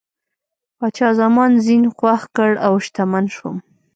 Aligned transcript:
پاچا 0.77 1.09
زما 1.19 1.45
زین 1.65 1.83
خوښ 1.97 2.21
کړ 2.35 2.51
او 2.65 2.73
شتمن 2.85 3.25
شوم. 3.35 3.57